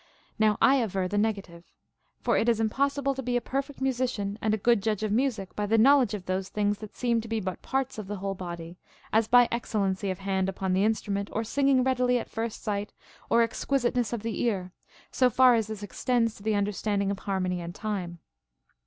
Now 0.39 0.57
I 0.63 0.81
aver 0.81 1.07
the 1.07 1.19
negative. 1.19 1.63
For 2.21 2.35
it 2.35 2.49
is 2.49 2.59
impossible 2.59 3.13
to 3.13 3.21
be 3.21 3.37
a 3.37 3.39
perfect 3.39 3.79
musician 3.81 4.39
and 4.41 4.51
a 4.51 4.57
good 4.57 4.81
judge 4.81 5.03
of 5.03 5.11
music 5.11 5.55
by 5.55 5.67
the 5.67 5.77
knowledge 5.77 6.15
of 6.15 6.25
those 6.25 6.49
things 6.49 6.79
that 6.79 6.95
seem 6.95 7.21
to 7.21 7.27
be 7.27 7.39
but 7.39 7.61
parts 7.61 7.99
of 7.99 8.07
the 8.07 8.15
whole 8.15 8.33
body, 8.33 8.79
as 9.13 9.27
by 9.27 9.47
excellency 9.51 10.09
of 10.09 10.17
hand 10.17 10.49
upon 10.49 10.73
the 10.73 10.83
instrument, 10.83 11.29
or 11.31 11.43
singing 11.43 11.83
readily 11.83 12.17
at 12.17 12.31
first 12.31 12.63
sight, 12.63 12.93
or 13.29 13.43
exquisiteness 13.43 14.11
of 14.11 14.23
the 14.23 14.41
ear, 14.41 14.71
so 15.11 15.29
far 15.29 15.53
as 15.53 15.67
this 15.67 15.83
extends 15.83 16.33
to 16.33 16.41
the 16.41 16.55
understanding 16.55 17.11
of 17.11 17.19
harmony 17.19 17.61
and 17.61 17.75
time. 17.75 18.17